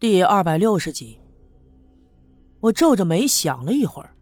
[0.00, 1.20] 第二百六十集，
[2.60, 4.14] 我皱着眉想了一会儿。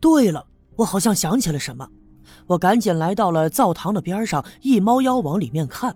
[0.00, 0.44] 对了，
[0.74, 1.88] 我好像想起了什么，
[2.48, 5.94] 我赶紧来到了灶堂的边上，一猫腰往里面看，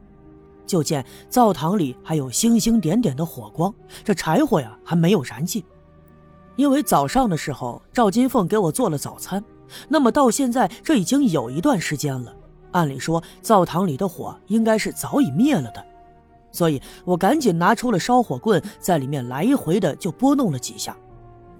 [0.64, 3.74] 就见灶堂里还有星星点点的火光，
[4.04, 5.64] 这柴火呀还没有燃尽。
[6.54, 9.44] 因为早上的时候赵金凤给我做了早餐，
[9.88, 12.32] 那么到现在这已经有一段时间了，
[12.70, 15.84] 按理说灶堂里的火应该是早已灭了的。
[16.54, 20.96] 所以我赶紧拿出了烧火棍，在里面来回的就拨弄了几下，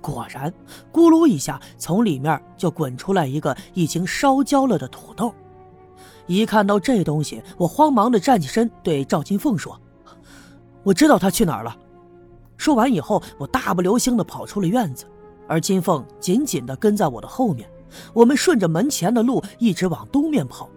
[0.01, 0.55] 果然，
[0.93, 5.35] 咕噜一下，从里面就滚出来一个已经烧焦了的土豆。
[6.27, 9.77] 一看到这东西，我慌忙的站起身，对赵金凤说
[10.85, 11.77] ：“我知道他去哪儿了。”
[12.57, 15.07] 说完以后，我大步流星的跑出了院子，
[15.49, 17.69] 而金凤紧紧的跟在我的后面。
[18.13, 20.69] 我们顺着门前的路一直往东面跑，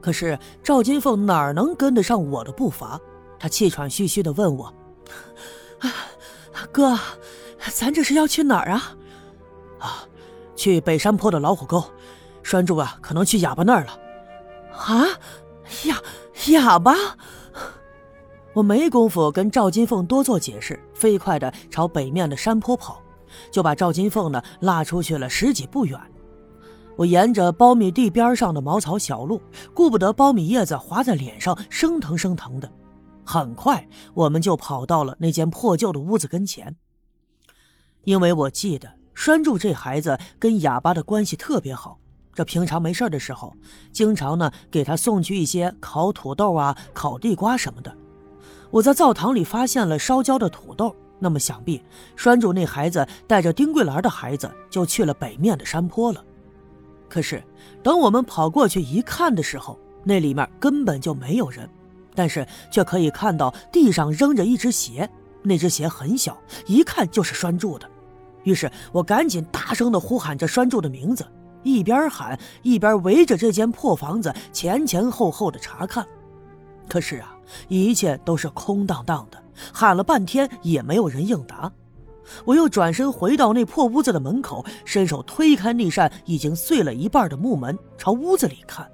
[0.00, 3.00] 可是赵金凤哪能跟得上我的步伐？
[3.38, 4.66] 他气喘吁吁的问我
[5.80, 5.90] ：“啊
[6.72, 6.98] 哥，
[7.70, 8.96] 咱这是要去哪儿啊
[9.78, 10.04] ？”“啊，
[10.54, 11.84] 去北山坡的老虎沟。
[12.42, 13.98] 栓柱啊，可能去哑巴那儿了。
[14.72, 15.06] ”“啊，
[15.84, 16.00] 哑
[16.48, 16.94] 哑巴？”
[18.54, 23.02] 我没工夫跟赵金凤多做解释，飞快的朝北面的山坡跑，
[23.50, 26.00] 就把赵金凤呢拉出去了十几步远。
[26.96, 29.42] 我沿着苞米地边上的茅草小路，
[29.74, 32.72] 顾不得苞米叶子划在脸上生疼生疼的。
[33.26, 36.76] 很快，我们就跑到了那间破旧的屋子跟前。
[38.04, 41.98] 因为我记得栓柱这孩子跟哑巴的关系特别好，
[42.32, 43.52] 这平常没事的时候，
[43.92, 47.92] 经常呢给他送去一些烤土豆啊、烤地瓜什么的。
[48.70, 51.82] 我在灶堂里发现了烧焦的土豆，那么想必
[52.14, 56.24] 栓柱那孩子带着丁桂兰的孩子就去了北面的山坡了。
[57.08, 57.42] 可是
[57.82, 61.68] 等我们跑过去一看的时候，那里面根本就没有人。
[62.16, 65.08] 但是却可以看到地上扔着一只鞋，
[65.42, 66.36] 那只鞋很小，
[66.66, 67.88] 一看就是拴住的。
[68.42, 71.26] 于是我赶紧大声地呼喊着拴住的名字，
[71.62, 76.06] 一边喊一边围着这间破房子前前后后的查看。
[76.88, 77.36] 可是啊，
[77.68, 79.42] 一切都是空荡荡的，
[79.72, 81.70] 喊了半天也没有人应答。
[82.44, 88.88] 我又转身回到那破屋子的门口，伸手推开那扇已经碎了一半的木门，朝屋子里看。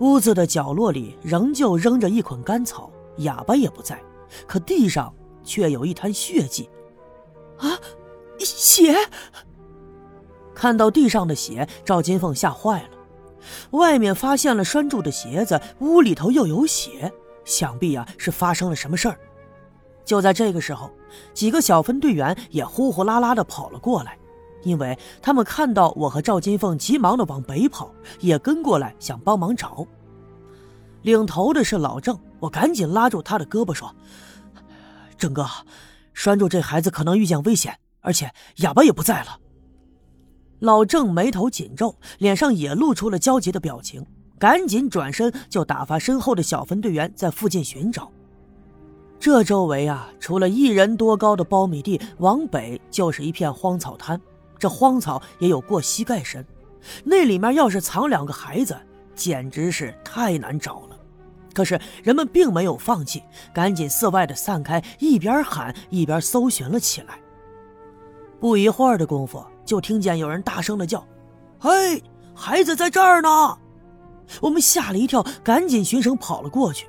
[0.00, 4.02] 屋子的角落里仍旧扔着一捆干草，哑巴也不在，
[4.46, 6.68] 可地上却有一滩血迹。
[7.58, 7.78] 啊，
[8.38, 8.96] 血！
[10.54, 12.88] 看到地上的血，赵金凤吓坏了。
[13.72, 17.12] 外面发现了拴住的鞋子，屋里头又有血，
[17.44, 19.18] 想必啊是发生了什么事儿。
[20.04, 20.90] 就在这个时候，
[21.34, 24.18] 几个小分队员也呼呼啦啦的跑了过来。
[24.62, 27.90] 因为他们看到我和赵金凤急忙的往北跑，
[28.20, 29.86] 也跟过来想帮忙找。
[31.02, 33.94] 领头的是老郑，我赶紧拉住他的胳膊说
[35.16, 35.46] ：“郑哥，
[36.12, 39.38] 拴住这孩子可能遇见危险，而且哑巴也不在了。”
[40.60, 44.04] 老郑眉头紧皱，脸上也露出了焦急的表情，
[44.38, 48.12] 赶紧转身就打发身后的小分队员在附近寻找。
[49.18, 54.20] 这周围啊，除了一人多高的苞米地，往北就是一片荒草滩。
[54.60, 56.46] 这荒草也有过膝盖深，
[57.02, 58.76] 那里面要是藏两个孩子，
[59.14, 60.96] 简直是太难找了。
[61.52, 63.22] 可是人们并没有放弃，
[63.52, 67.18] 赶紧四外的散开，一边喊一边搜寻了起来。
[68.38, 71.04] 不一会儿的功夫，就听见有人大声的叫
[71.58, 72.02] ：“嘿，
[72.34, 73.58] 孩子在这儿呢！”
[74.40, 76.86] 我们吓了一跳，赶紧循声跑了过去。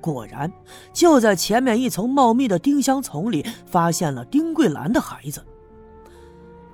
[0.00, 0.50] 果然，
[0.94, 5.44] 就在前面一丛茂密的丁香丛里，发现了丁桂兰的孩子。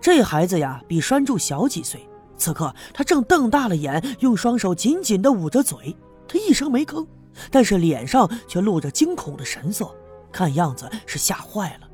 [0.00, 2.08] 这孩子呀，比栓柱小几岁。
[2.36, 5.96] 此刻他正瞪大了眼，用双手紧紧地捂着嘴。
[6.28, 7.06] 他一声没吭，
[7.50, 9.90] 但是脸上却露着惊恐的神色，
[10.30, 11.88] 看样子是吓坏了。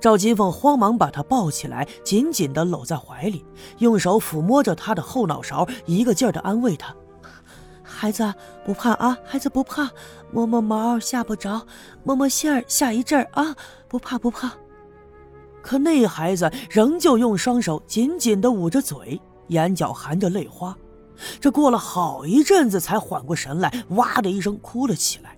[0.00, 3.44] 赵金凤慌忙把他抱起来，紧紧地搂在怀里，
[3.78, 6.94] 用手抚摸着他的后脑勺，一个劲儿地安慰他
[7.82, 8.32] ：“孩子
[8.64, 9.90] 不怕啊，孩子不怕，
[10.30, 11.66] 摸摸毛吓不着，
[12.04, 13.54] 摸摸馅儿吓一阵儿啊，
[13.88, 14.52] 不怕不怕。”
[15.66, 20.78] 可那孩子仍旧用双手紧紧地捂着嘴，眼角含着泪花。
[21.40, 25.36] 这过了好一阵子，才缓过神来，哇的一声哭了起来。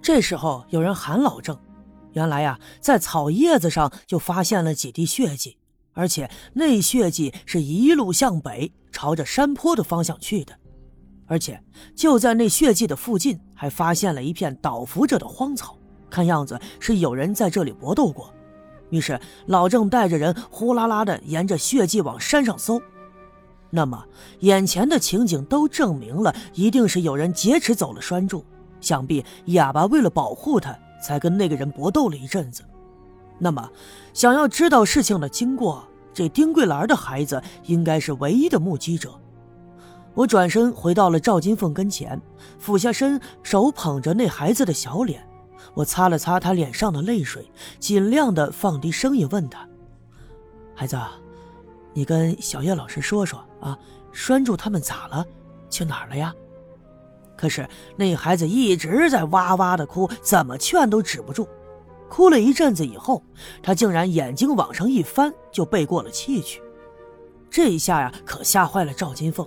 [0.00, 1.54] 这时候有人喊老郑，
[2.12, 5.58] 原来呀，在草叶子上就发现了几滴血迹，
[5.92, 10.54] 而且那血迹是一路向北，朝着山坡的方向去的。
[11.26, 11.62] 而且
[11.94, 15.76] 就在那血迹的附近，还发现了一片倒伏着的荒草，
[16.08, 18.32] 看样子是有人在这里搏斗过。
[18.90, 22.80] 于是老郑带着人呼啦啦的沿着血迹往山上搜，
[23.70, 24.04] 那么
[24.40, 28.44] 眼前的情景都证明了，一定是有人劫持走了栓柱。
[28.80, 32.62] 想必哑巴为了保护他，才跟那个人搏斗了一阵子。
[33.38, 33.70] 那么，
[34.14, 39.12] 想要知道事情的经过，这丁桂兰的孩子应该是唯一的目击者。
[40.14, 42.20] 我转身回到了赵金凤跟前，
[42.58, 45.27] 俯下身，手捧着那孩子的小脸。
[45.74, 49.68] 我擦了擦他脸上的泪水，尽量的放低声音问他
[50.74, 50.98] ：“孩子，
[51.92, 53.78] 你跟小叶老师说说啊，
[54.12, 55.24] 拴住他们咋了？
[55.70, 56.34] 去哪儿了呀？”
[57.36, 61.48] 可是那孩子一直在哇哇的哭，怎么劝都止不住。
[62.08, 63.22] 哭了一阵子以后，
[63.62, 66.62] 他竟然眼睛往上一翻，就背过了气去。
[67.50, 69.46] 这一下呀，可吓坏了赵金凤。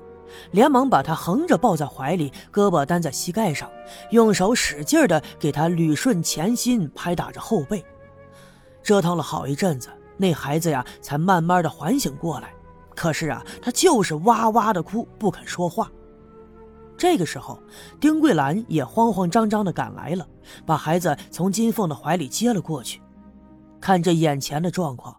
[0.52, 3.70] 连忙把他横着抱在怀里，胳膊担在膝盖上，
[4.12, 7.84] 用手使劲的给他捋顺前心，拍打着后背。
[8.84, 12.54] 折腾了好一阵子，那孩子呀才慢慢的缓醒过来。
[12.96, 15.92] 可是啊，他就是哇哇的哭，不肯说话。
[16.98, 17.60] 这个时候，
[18.00, 20.28] 丁桂兰也慌慌张张的赶来了，
[20.66, 23.02] 把孩子从金凤的怀里接了过去。
[23.80, 25.18] 看着眼前的状况，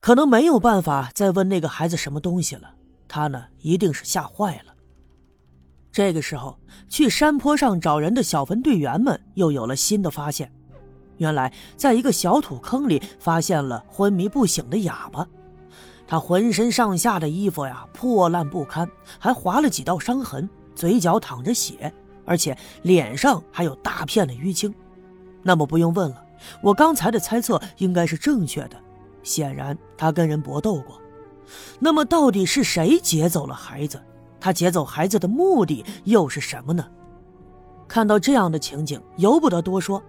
[0.00, 2.74] 可能没有办法再问那个孩子什么东西了。
[3.08, 4.74] 他呢，一定是吓坏了。
[5.90, 6.58] 这个时候，
[6.88, 10.52] 去山坡上找人的小分队员们又有了新的发现。
[11.16, 15.26] 原来，在一个小土坑里发现了昏迷不醒的哑巴。
[16.06, 18.88] 他浑身上下的衣服呀破烂不堪，
[19.18, 21.92] 还划了几道伤痕，嘴角淌着血，
[22.24, 24.72] 而且脸上还有大片的淤青。
[25.42, 26.24] 那么不用问了，
[26.62, 28.76] 我刚才的猜测应该是正确的。
[29.22, 31.00] 显然，他跟人搏斗过。
[31.78, 34.00] 那么，到底是谁劫走了孩子？
[34.40, 36.86] 他劫走孩子的目的又是什么呢？
[37.88, 40.02] 看到这样的情景，由不得多说，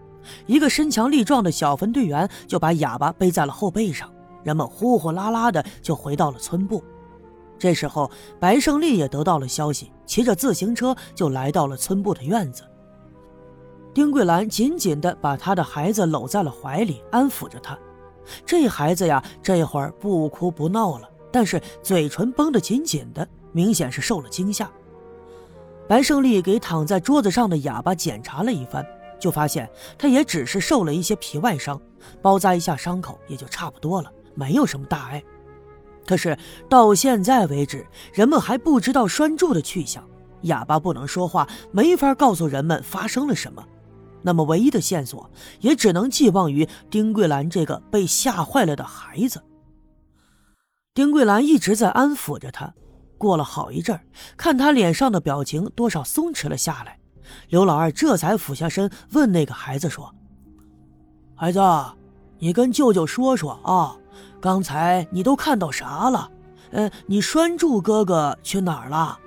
[0.46, 4.12] 一个身强力壮的小分队员就把哑巴背在了后背上，
[4.44, 6.84] 人们呼呼啦啦的就回到了村部。
[7.58, 12.64] 这时候，白胜利也得到了消息，骑着自行车就来到了村部的院子。
[13.94, 17.78] 丁桂兰紧紧地把他的孩子搂在了怀里，安抚着他。
[18.46, 21.10] 这孩子呀，这会儿不哭不闹了。
[21.32, 24.70] 但是嘴唇绷得紧紧的，明显是受了惊吓。
[25.88, 28.86] 白胜利给躺在桌子上的哑巴检查了一番，
[29.20, 31.82] 就发现他也只是受了一些皮外伤，
[32.22, 35.24] 包扎一下伤口也就差不多了，没有什么大碍。
[36.06, 36.38] 可是
[36.68, 40.04] 到现在为止，人们还不知道拴柱的去向。
[40.44, 43.64] 哑巴不能说话，没法告诉人们发生了什么。
[44.22, 45.30] 那么唯一的线索，
[45.60, 49.42] 也只能寄望于丁桂兰这个被吓坏了的孩子。
[50.94, 52.74] 丁桂兰一直在安抚着他，
[53.18, 54.00] 过了好一阵
[54.36, 57.00] 看他脸上的表情多少松弛了下来，
[57.50, 60.14] 刘老二这才俯下身问那个孩子说
[61.36, 61.62] ：“孩子，
[62.40, 63.96] 你跟舅舅说说啊，
[64.42, 66.30] 刚才你都看到啥了？
[66.72, 69.20] 呃，你拴柱哥哥去哪儿了？”